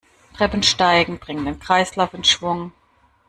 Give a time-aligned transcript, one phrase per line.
[0.35, 2.71] Treppensteigen bringt den Kreislauf in Schwung.